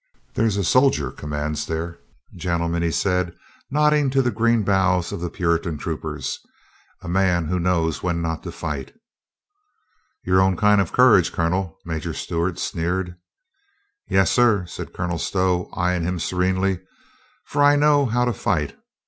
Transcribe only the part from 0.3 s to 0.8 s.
"There's a